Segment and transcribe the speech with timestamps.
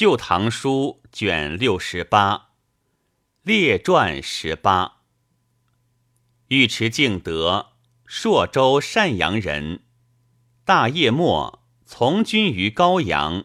[0.00, 2.52] 旧唐书》卷六十八，
[3.42, 5.02] 列传十八。
[6.48, 7.72] 尉迟敬德，
[8.06, 9.82] 朔州单阳人。
[10.64, 13.44] 大业末，从军于高阳，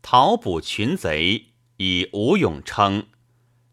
[0.00, 3.08] 讨捕群贼，以吴勇称，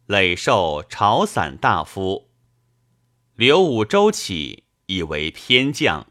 [0.06, 2.32] 累授朝散大夫。
[3.36, 6.06] 刘武周起，以为偏将，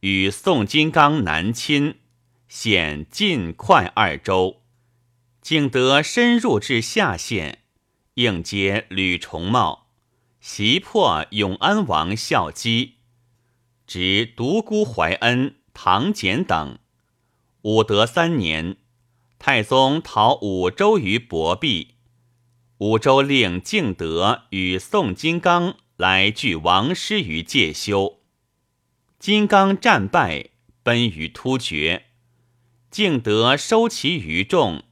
[0.00, 2.00] 与宋金刚南侵，
[2.48, 4.58] 险晋快二州。
[5.42, 7.64] 景德深入至下县，
[8.14, 9.88] 应接吕重茂，
[10.40, 12.98] 袭破永安王孝基，
[13.84, 16.78] 执独孤怀恩、唐俭等。
[17.62, 18.76] 武德三年，
[19.40, 21.96] 太宗讨武周于薄壁，
[22.78, 28.20] 武周令敬德与宋金刚来拒王师于介休，
[29.18, 30.50] 金刚战败，
[30.84, 32.04] 奔于突厥，
[32.92, 34.84] 敬德收其余众。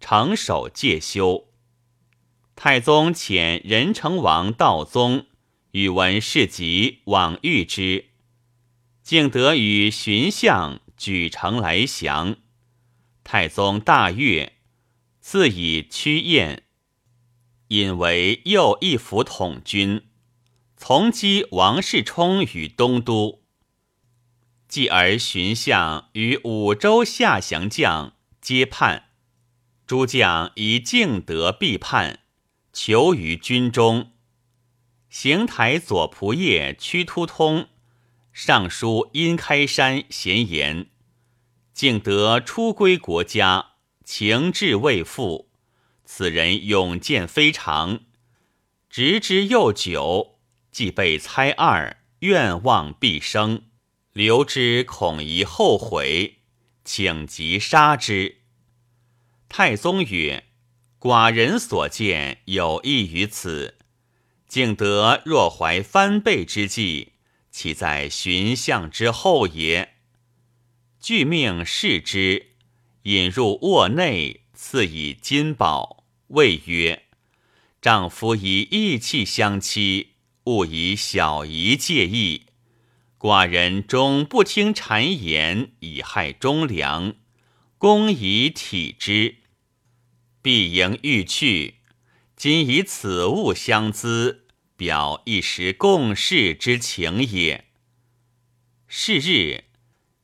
[0.00, 1.48] 城守戒修，
[2.54, 5.26] 太宗遣仁成王道宗
[5.72, 8.06] 与文士及，往遇之。
[9.02, 12.36] 敬德与荀相举城来降，
[13.24, 14.54] 太宗大悦，
[15.20, 16.64] 赐以屈燕，
[17.68, 20.02] 引为右一府统军，
[20.76, 23.42] 从击王世充于东都。
[24.68, 29.07] 继而荀相与五州下降将皆叛。
[29.88, 32.20] 诸将以敬德必叛，
[32.74, 34.12] 求于军中。
[35.08, 37.70] 行台左仆射屈突通
[38.30, 40.88] 上书殷开山咸言：
[41.72, 43.70] 敬德出归国家，
[44.04, 45.48] 情志未复。
[46.04, 48.00] 此人勇健非常，
[48.90, 50.38] 直之又久，
[50.70, 53.62] 既被猜二，愿望必生。
[54.12, 56.40] 留之恐疑后悔，
[56.84, 58.37] 请即杀之。
[59.48, 60.44] 太宗曰
[61.00, 63.76] ：“寡人所见有益于此。
[64.46, 67.14] 敬德若怀翻倍之计，
[67.50, 69.94] 岂在寻相之后也？”
[71.00, 72.50] 具命视之，
[73.04, 77.04] 引入卧内，赐以金宝，谓曰
[77.80, 80.14] ：“丈夫以义气相欺，
[80.44, 82.42] 勿以小仪介意。
[83.18, 87.14] 寡人终不听谗言，以害忠良。”
[87.78, 89.36] 公以体之，
[90.48, 91.74] 必迎欲去。
[92.34, 94.46] 今以此物相资，
[94.78, 97.66] 表一时共事之情也。
[98.86, 99.64] 是日，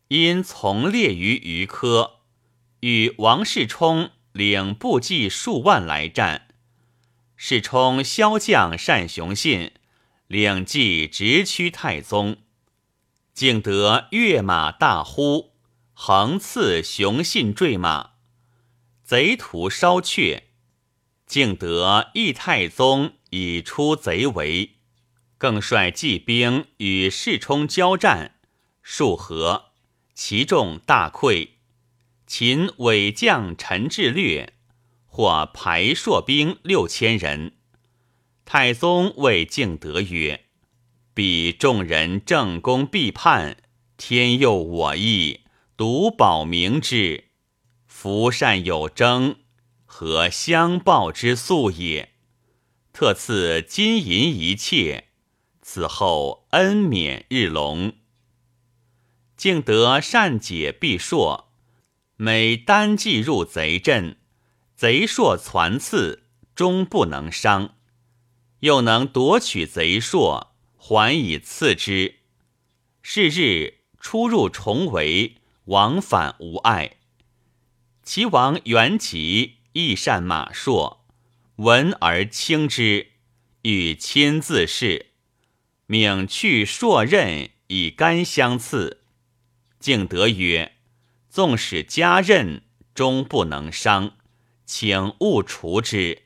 [0.08, 2.20] 因从列于余科，
[2.80, 6.48] 与王世充领部骑数万来战。
[7.36, 9.72] 世充骁将单雄信
[10.26, 12.38] 领骑直趋太宗，
[13.34, 15.52] 竟得跃马大呼。
[15.92, 18.12] 横刺雄信坠马，
[19.04, 20.44] 贼徒烧却。
[21.26, 24.76] 敬德义太宗以出贼围，
[25.37, 28.37] 更率骑兵与世充交战，
[28.82, 29.72] 数合，
[30.15, 31.50] 其众大溃。
[32.26, 34.54] 秦伪将陈志略
[35.06, 37.53] 或排朔兵六千人。
[38.47, 40.44] 太宗谓敬德曰
[41.12, 43.59] ：“彼众人正攻必叛，
[43.97, 45.41] 天佑我意。”
[45.76, 47.25] 独保明之，
[48.04, 49.37] 福善有征，
[49.87, 52.10] 何相报之素也？
[52.92, 55.04] 特赐金银一切，
[55.62, 57.94] 此后恩免日隆。
[59.38, 61.48] 敬德善解必硕，
[62.16, 64.19] 每单骑入贼阵，
[64.76, 67.71] 贼硕攒刺，终不能伤；
[68.60, 72.16] 又能夺取贼硕，还以刺之。
[73.00, 75.36] 是日出入重围。
[75.65, 76.98] 往返无碍。
[78.04, 80.98] 齐王元吉亦善马槊，
[81.56, 83.12] 闻而轻之，
[83.62, 85.06] 欲亲自试，
[85.87, 89.00] 命去槊刃以干相刺。
[89.81, 90.72] 敬德曰
[91.31, 92.60] ：“纵使加刃，
[92.94, 94.12] 终不能伤，
[94.66, 96.24] 请勿除之。”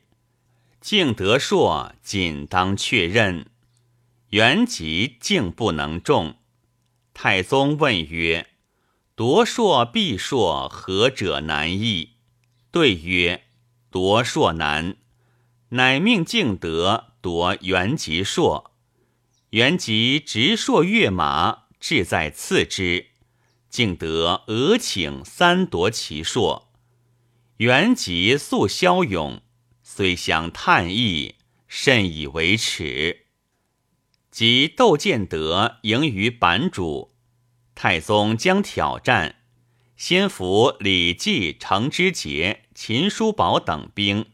[0.82, 3.46] 敬德硕仅当确认，
[4.30, 6.38] 元吉竟不能中。
[7.14, 8.48] 太宗问曰：
[9.18, 12.10] 夺硕必硕，何者难易？
[12.70, 13.46] 对曰：
[13.90, 14.94] 夺硕难。
[15.70, 18.70] 乃命敬德夺元吉硕。
[19.50, 23.06] 元吉执硕跃马，志在刺之。
[23.68, 26.70] 敬德俄请三夺其硕。
[27.56, 29.42] 元吉素骁勇，
[29.82, 31.34] 虽相叹意，
[31.66, 33.26] 甚以为耻。
[34.30, 37.07] 及窦建德迎于版主。
[37.80, 39.36] 太宗将挑战，
[39.96, 44.32] 先俘李继、程之节、秦叔宝等兵。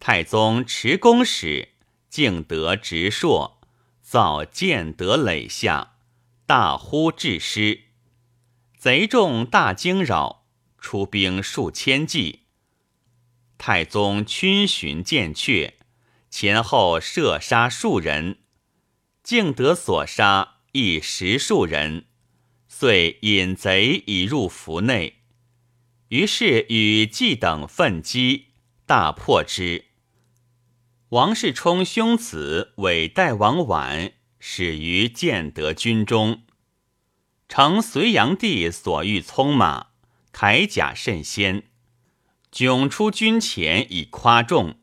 [0.00, 1.74] 太宗持公使，
[2.08, 3.60] 敬德直硕，
[4.00, 5.96] 造建德垒下，
[6.46, 7.82] 大呼致师。
[8.78, 10.46] 贼众大惊扰，
[10.78, 12.46] 出兵数千骑。
[13.58, 15.74] 太宗逡巡见阙，
[16.30, 18.38] 前后射杀数人，
[19.22, 22.06] 敬德所杀亦十数人，
[22.76, 25.20] 遂引贼已入府内。
[26.08, 28.46] 于是与季等奋击，
[28.84, 29.84] 大破之。
[31.10, 36.42] 王世充兄子伪代王绾始于建德军中。
[37.48, 39.90] 乘隋炀帝所欲匆马，
[40.32, 41.62] 铠甲甚鲜，
[42.50, 44.80] 迥出军前以夸众。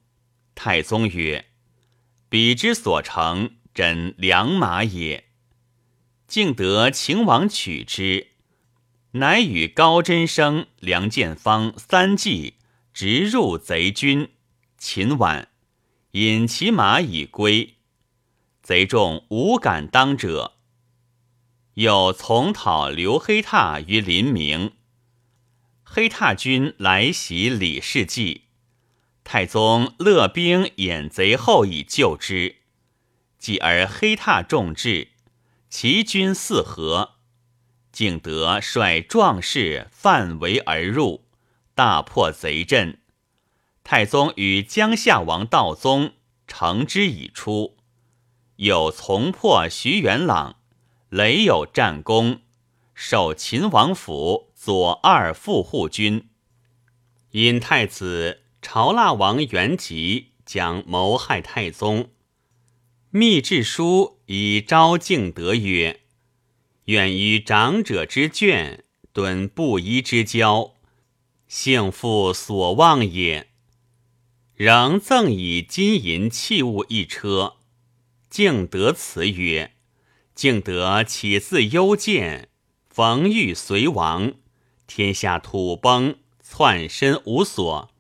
[0.55, 1.47] 太宗曰
[2.29, 5.25] ：“彼之所乘，真良马也。”
[6.31, 8.27] 敬得秦王取之，
[9.11, 12.53] 乃与高真生、梁建方三计
[12.93, 14.29] 直入贼军。
[14.77, 15.49] 秦晚
[16.11, 17.75] 引其马以归，
[18.61, 20.53] 贼众无敢当者。
[21.73, 24.71] 又从讨刘黑闼于临明，
[25.83, 28.43] 黑闼军来袭李世继，
[29.25, 32.55] 太宗勒兵掩贼后以救之。
[33.37, 35.09] 继而黑闼众至，
[35.71, 37.11] 齐军四合，
[37.93, 41.23] 敬德率壮士范围而入，
[41.73, 42.99] 大破贼阵。
[43.81, 46.11] 太宗与江夏王道宗
[46.45, 47.77] 乘之以出，
[48.57, 50.57] 有从破徐元朗。
[51.07, 52.41] 雷有战功，
[52.93, 56.29] 守秦王府左二副护军。
[57.31, 62.09] 因太子朝腊王元吉将谋害太宗，
[63.09, 65.99] 密制书以昭敬德曰
[66.87, 68.79] ：“愿于长者之眷，
[69.11, 70.75] 敦布衣之交，
[71.49, 73.49] 幸复所望也。”
[74.55, 77.57] 仍赠以金银器物一车。
[78.29, 79.73] 敬德辞曰。
[80.33, 82.47] 敬德起自幽见，
[82.89, 84.35] 逢遇隋亡，
[84.87, 87.91] 天下土崩，窜身无所，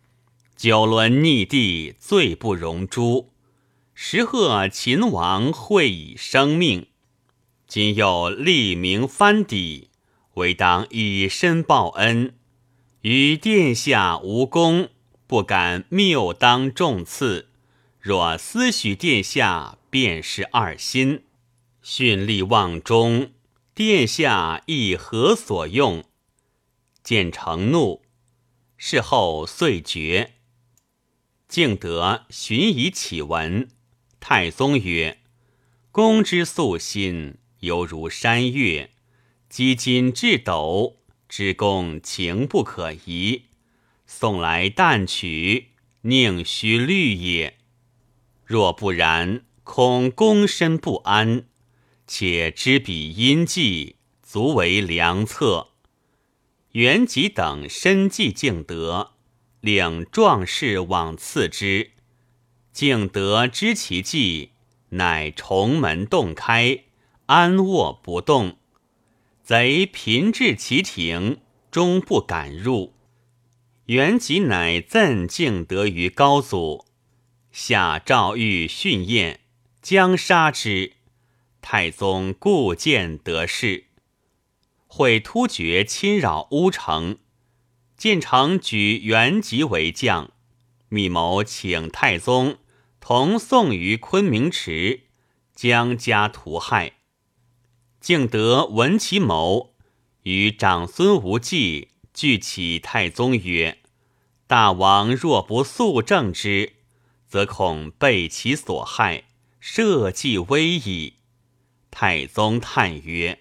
[0.55, 3.30] 九轮逆地，罪不容诛。
[4.03, 6.87] 时贺秦王会以生命，
[7.67, 9.89] 今又立名藩邸，
[10.33, 12.33] 唯当以身报恩。
[13.01, 14.89] 与殿下无功，
[15.27, 17.49] 不敢谬当重赐。
[17.99, 21.25] 若思许殿下，便是二心。
[21.83, 23.29] 训力望中，
[23.75, 26.03] 殿下亦何所用？
[27.03, 28.01] 见成怒，
[28.77, 30.33] 事后遂绝。
[31.47, 33.69] 敬德寻以启文，
[34.21, 35.17] 太宗曰
[35.91, 38.91] ：“公之素心，犹如山岳，
[39.49, 43.47] 积金至斗，之功情不可移。
[44.05, 45.71] 送来旦取，
[46.03, 47.57] 宁须虑也。
[48.45, 51.45] 若不然，恐公身不安。”
[52.05, 55.69] 且知彼阴计，足为良策。
[56.73, 59.13] 元吉等深记敬德，
[59.61, 61.91] 领壮士往刺之。
[62.73, 64.51] 敬德知其计，
[64.89, 66.85] 乃重门洞开，
[67.25, 68.57] 安卧不动。
[69.43, 72.93] 贼频至其庭，终不敢入。
[73.87, 76.85] 元吉乃赠敬德于高祖，
[77.51, 79.41] 下诏谕训宴，
[79.81, 80.93] 将杀之。
[81.59, 83.87] 太宗故见得势，
[84.87, 87.17] 会突厥侵扰乌城，
[87.97, 90.31] 建成举元吉为将，
[90.93, 92.57] 密谋请太宗
[92.99, 95.03] 同送于昆明池，
[95.55, 96.95] 将家屠害。
[98.01, 99.73] 敬德闻其谋，
[100.23, 103.77] 与长孙无忌俱起太宗曰
[104.47, 106.73] ：“大王若不速正之，
[107.25, 109.23] 则恐被其所害，
[109.61, 111.13] 社稷危矣。”
[111.89, 113.39] 太宗叹曰：“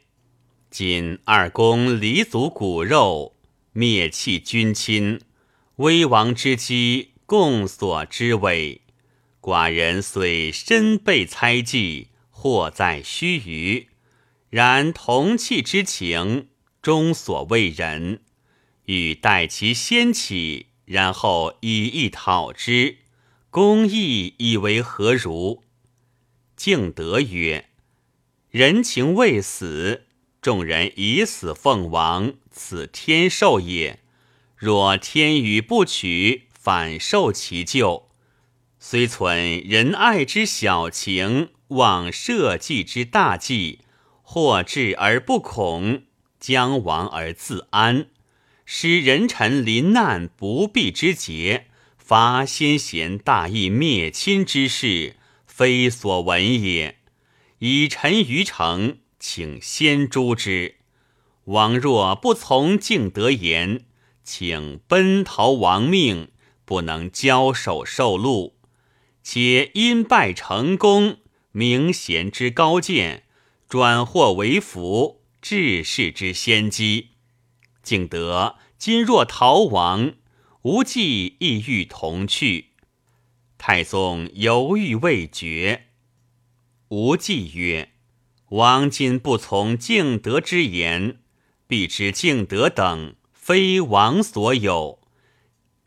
[0.71, 3.35] 今二公离族骨肉，
[3.73, 5.21] 灭弃君亲，
[5.76, 8.80] 危亡之机，共所之危。
[9.40, 13.87] 寡人虽身被猜忌，祸在须臾，
[14.49, 16.49] 然同气之情，
[16.82, 18.20] 终所未忍。
[18.87, 22.96] 欲待其先起，然后以义讨之，
[23.49, 25.62] 公义以为何如？”
[26.56, 27.66] 敬德曰。
[28.50, 30.06] 人情未死，
[30.42, 34.00] 众人以死奉王，此天寿也。
[34.56, 38.11] 若天与不取，反受其咎。
[38.79, 43.79] 虽存仁爱之小情，忘社稷之大计，
[44.21, 46.02] 或至而不恐，
[46.38, 48.09] 将亡而自安，
[48.67, 56.99] 使人臣临难不避之节，发先贤大义灭亲之事，非所闻也。
[57.61, 60.76] 以臣于城，请先诛之。
[61.45, 63.85] 王若不从敬德言，
[64.23, 66.29] 请奔逃亡命，
[66.70, 68.54] 不能交手受禄。
[69.24, 71.16] 且因败成功，
[71.50, 73.24] 明贤之高见，
[73.68, 77.08] 转祸为福，治世之先机。
[77.82, 80.12] 敬德今若逃亡，
[80.62, 82.66] 无忌亦欲同去。
[83.58, 85.88] 太宗犹豫未决。
[86.90, 87.90] 无忌曰
[88.50, 91.18] ：“王今不从敬德之言，
[91.66, 95.00] 必知敬德等非王所有。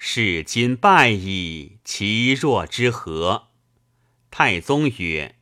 [0.06, 3.48] 是今败矣，其若之何？”
[4.30, 5.38] 太宗曰：“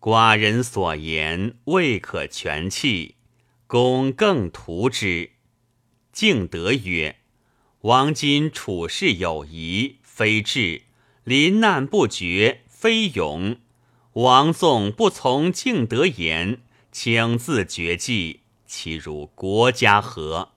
[0.00, 3.14] 寡人所言未可全弃，
[3.68, 5.30] 公更图之。”
[6.12, 7.20] 敬德曰
[7.82, 10.82] ：“王今处事有疑，非智；
[11.22, 13.58] 临难不决，非勇。
[14.14, 20.50] 王纵不从敬德言，请自绝迹，其如国家何？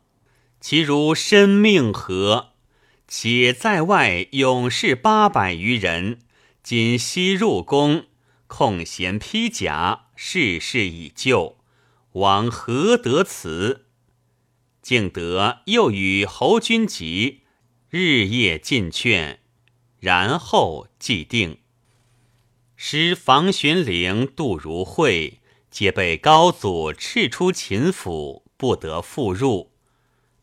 [0.60, 2.54] 其如生命何？
[3.08, 6.20] 且在外勇士八百余人，
[6.62, 8.06] 今悉入宫，
[8.48, 11.58] 空闲披甲，事事已就，
[12.12, 13.86] 王何得辞？”
[14.84, 17.44] 敬德又与侯君集，
[17.90, 19.40] 日夜进劝，
[20.00, 21.60] 然后既定。
[22.76, 25.40] 使房玄龄、杜如晦
[25.72, 29.72] 皆被高祖斥出秦府，不得复入。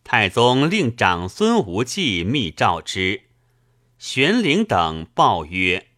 [0.05, 3.23] 太宗令长孙无忌密诏之，
[3.99, 5.89] 玄龄等报曰：“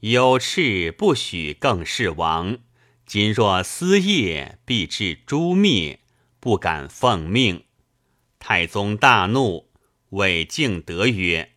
[0.00, 2.58] 有敕不许更事王，
[3.06, 6.00] 今若私业，必致诛灭。”
[6.38, 7.64] 不敢奉命，
[8.40, 9.70] 太宗大怒，
[10.10, 11.52] 谓敬德曰：“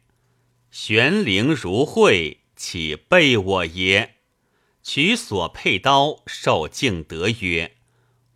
[0.70, 4.17] 玄灵如会，岂背我也？”
[4.84, 7.75] 取所佩刀，授敬德曰：“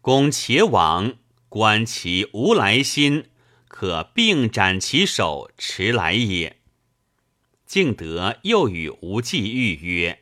[0.01, 1.13] 公且往，
[1.50, 3.25] 观其无来心，
[3.68, 6.58] 可并斩其首，迟来也。”
[7.68, 10.20] 敬德又与吴忌预曰：“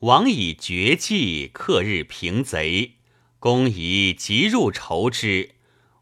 [0.00, 2.94] 王以绝技，克日平贼。”
[3.38, 5.56] 公宜急入筹之，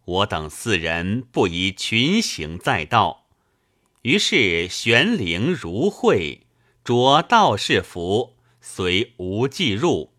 [0.05, 3.27] 我等四人不宜群行在道。
[4.03, 6.47] 于是玄灵如会，
[6.85, 10.13] 着道士服，随无忌入，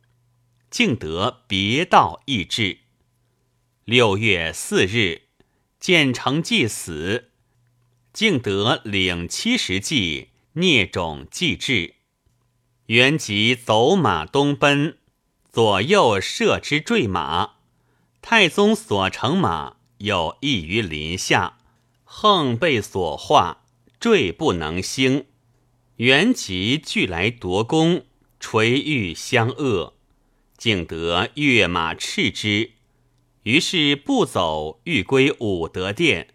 [0.70, 2.80] 敬德别道易至。
[3.86, 5.24] 六月四日，
[5.78, 7.32] 建成祭死，
[8.14, 11.96] 敬得领七十骑，聂种祭至，
[12.86, 14.98] 原即走马东奔。
[15.52, 17.56] 左右射之坠马，
[18.22, 21.58] 太宗所乘马又异于林下，
[22.06, 23.66] 横被所化，
[24.00, 25.26] 坠不能兴。
[25.98, 28.06] 元吉俱来夺弓，
[28.40, 29.94] 垂玉相扼，
[30.58, 32.72] 竟得跃马叱之，
[33.44, 36.34] 于是不走，欲归武德殿，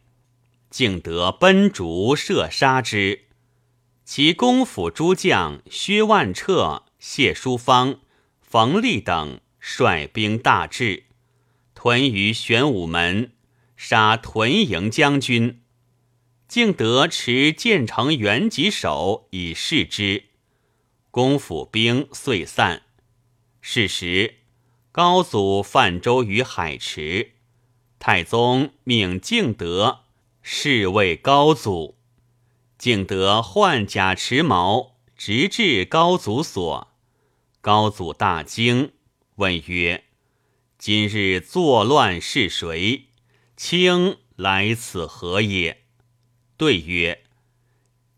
[0.71, 3.27] 竟得奔逐射杀之。
[4.05, 8.01] 其公府诸将薛万彻、谢淑芳。
[8.41, 11.05] 冯立等率兵大至，
[11.75, 13.33] 屯于玄武门，
[13.77, 15.61] 杀屯营将军。
[16.47, 20.31] 敬德持建成元吉手以示之，
[21.11, 22.85] 公府兵遂散。
[23.61, 24.37] 是时，
[24.99, 27.35] 高祖泛舟于海池，
[28.01, 30.01] 太宗命敬德
[30.43, 31.97] 侍卫高祖。
[32.77, 36.89] 敬德换甲持矛，直至高祖所。
[37.61, 38.91] 高祖大惊，
[39.37, 40.03] 问曰
[40.77, 43.05] ：“今日作乱是谁？
[43.57, 45.85] 卿来此何也？”
[46.59, 47.23] 对曰：“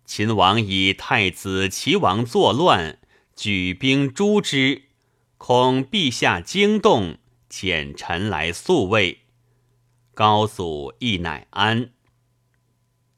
[0.07, 2.99] 秦王以太子齐王作乱，
[3.37, 4.85] 举兵诛之，
[5.42, 7.16] 恐陛下惊动，
[7.49, 9.20] 遣臣来宿卫。”
[10.12, 11.92] 高祖亦乃安。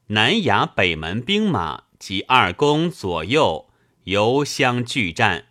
[0.07, 3.69] 南衙北门兵马及二宫左右
[4.05, 5.47] 犹相拒战。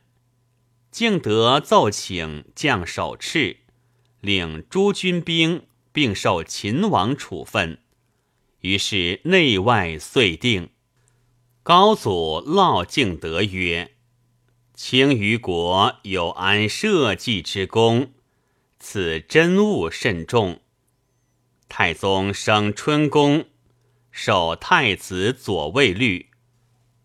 [0.89, 3.57] 敬德奏请将首敕，
[4.21, 7.79] 领诸军兵，并受秦王处分。
[8.61, 10.69] 于是内外遂定。
[11.63, 13.91] 高祖烙敬德曰
[14.83, 18.13] ：“卿于国有安社稷之功，
[18.79, 20.59] 此真务甚重。
[21.69, 23.45] 太宗升春宫，
[24.09, 26.31] 授太子左卫律。”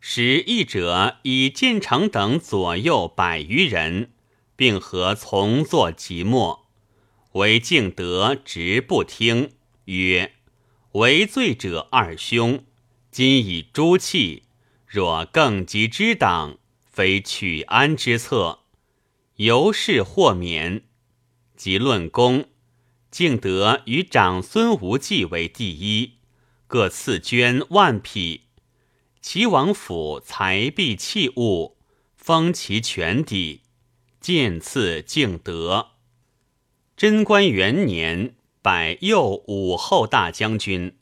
[0.01, 4.11] 使役者以建成等左右百余人，
[4.57, 6.67] 并合从坐即墨，
[7.33, 9.51] 唯敬德直不听，
[9.85, 10.33] 曰
[10.93, 12.65] ：“为罪者二兄，
[13.11, 14.45] 今以诛弃。
[14.87, 16.57] 若更急之党，
[16.97, 18.61] 非取安之策，
[19.35, 20.85] 由是获免。
[21.55, 22.47] 即论功，
[23.11, 26.15] 敬德与长孙无忌为第一，
[26.67, 28.45] 各赐绢万匹。
[29.21, 31.77] 齐王府财币器物，
[32.17, 33.61] 封其全邸，
[34.19, 35.89] 渐赐敬德。
[36.97, 40.97] 贞观元年，百右武后大将军，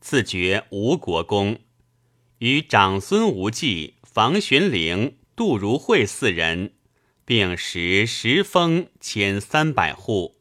[0.00, 1.58] 赐爵吴国公。
[2.38, 6.74] 与长孙无忌、房玄龄、杜如晦四人，
[7.24, 10.40] 并食十封千三百户。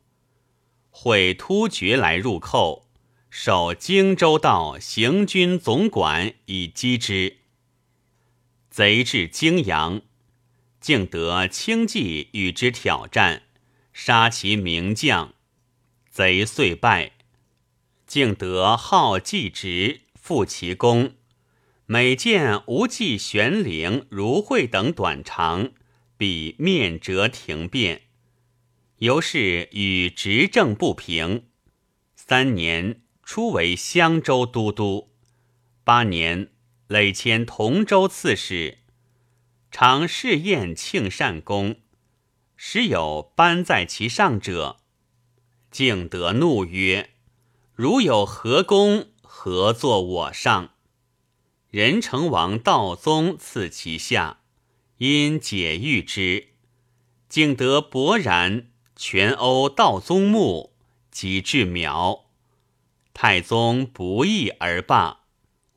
[0.92, 2.88] 会突厥来入寇，
[3.30, 7.38] 守荆州道行军总管以击之。
[8.70, 10.02] 贼至泾阳，
[10.80, 13.44] 敬得轻骑与之挑战，
[13.92, 15.34] 杀其名将，
[16.10, 17.14] 贼遂败。
[18.06, 21.16] 敬得好计直，复其功。
[21.86, 25.74] 每见无忌、玄灵、如晦等短长，
[26.16, 28.04] 必面折停变，
[29.00, 31.48] 由是与执政不平。
[32.16, 35.10] 三年，初为襄州都督；
[35.84, 36.54] 八年，
[36.88, 38.78] 累迁同州刺史，
[39.70, 41.82] 常试宴庆善公，
[42.56, 44.78] 时有班在其上者，
[45.70, 47.10] 敬德怒曰
[47.76, 50.70] ：“如有何功，何作我上？”
[51.74, 54.42] 仁成王道宗赐其下，
[55.00, 56.50] 因解遇之，
[57.28, 60.74] 竟得勃然，全欧道宗墓，
[61.10, 62.26] 即至苗。
[63.12, 65.22] 太宗不义而罢，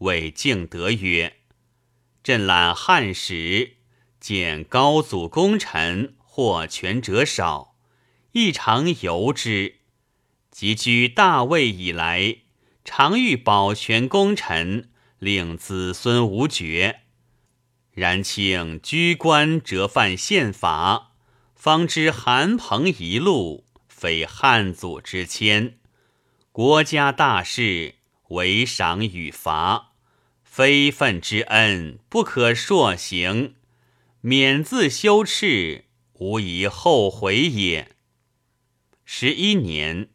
[0.00, 1.38] 谓敬德曰
[2.22, 3.76] ：“朕览汉史，
[4.20, 7.74] 见高祖功臣获权者少，
[8.32, 9.76] 亦常由之。
[10.50, 12.40] 即居大魏以来，
[12.84, 17.00] 常欲保全功臣。”令子孙无绝，
[17.92, 21.12] 然请居官折犯宪法，
[21.54, 25.78] 方知韩彭一路非汉祖之谦，
[26.52, 27.94] 国家大事
[28.28, 29.92] 为赏与罚，
[30.44, 33.54] 非分之恩不可硕行，
[34.20, 37.92] 免自羞耻，无疑后悔也。
[39.06, 40.10] 十一年，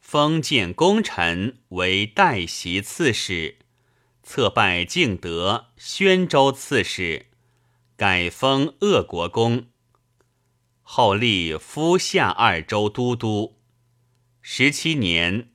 [0.00, 3.58] 封建功臣为代袭刺史。
[4.24, 7.26] 策拜敬德宣州刺史，
[7.94, 9.66] 改封鄂国公。
[10.82, 13.58] 后立夫下二州都督。
[14.40, 15.50] 十七年，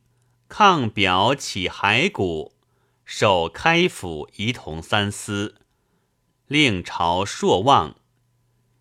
[0.48, 2.54] 抗表起骸骨，
[3.04, 5.56] 守开府仪同三司，
[6.48, 7.96] 令朝朔望。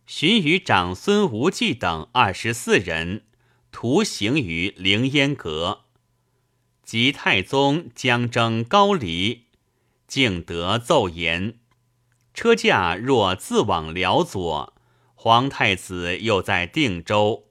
[0.07, 3.24] 寻与长孙无忌等二十四人
[3.72, 5.85] 徒行于凌烟阁。
[6.85, 9.47] 及太宗将征高丽。
[10.08, 11.58] 敬德奏言：
[12.32, 14.72] 车驾若自往辽左，
[15.14, 17.44] 皇太子又在定州，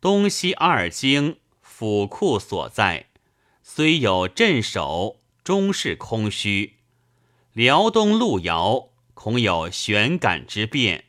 [0.00, 3.10] 东西二京府库所在，
[3.62, 6.76] 虽有镇守，终是空虚。
[7.52, 11.04] 辽东路遥，恐有悬杆之变，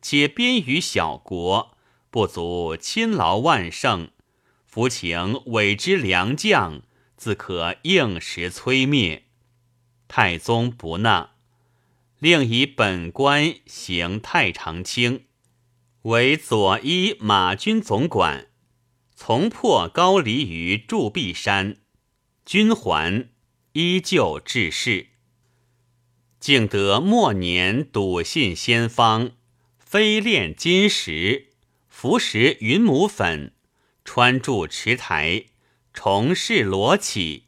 [0.00, 1.76] 且边于小国，
[2.10, 4.08] 不足亲劳万乘。
[4.64, 6.80] 夫请委之良将，
[7.18, 9.24] 自可应时摧灭。
[10.14, 11.30] 太宗不纳，
[12.18, 15.24] 另以本官行太常卿，
[16.02, 18.48] 为左一马军总管。
[19.14, 21.78] 从破高黎于铸壁山，
[22.44, 23.30] 军还，
[23.72, 25.06] 依旧致仕。
[26.38, 29.30] 敬德末年笃信先方，
[29.78, 31.54] 飞炼金石，
[31.88, 33.54] 服食云母粉，
[34.04, 35.46] 穿铸池台，
[35.94, 37.44] 重饰罗绮。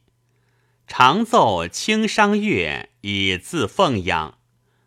[0.97, 4.39] 常奏清商乐以自奉养，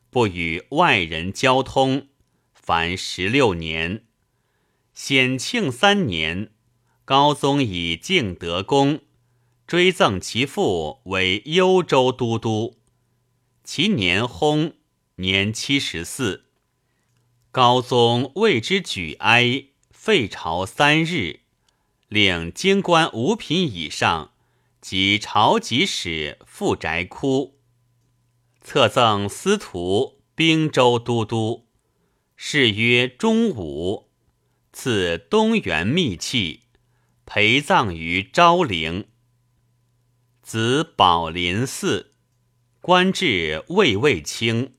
[0.10, 2.08] 不与外人交通。
[2.54, 4.06] 凡十六年，
[4.94, 6.52] 显庆三年，
[7.04, 9.02] 高宗以敬德公
[9.68, 12.78] 追赠其父为幽州都督。
[13.66, 14.76] 其年薨，
[15.16, 16.46] 年七十四。
[17.52, 21.42] 高宗为之举哀，废朝三日，
[22.08, 24.32] 令京官五品以上。
[24.90, 27.60] 及朝集使富宅窟，
[28.62, 31.68] 册赠司徒兵州都督，
[32.38, 34.10] 谥曰忠武，
[34.72, 36.70] 赐东园秘器，
[37.26, 39.10] 陪葬于昭陵。
[40.42, 42.14] 子宝林寺，
[42.80, 44.78] 官至卫尉卿。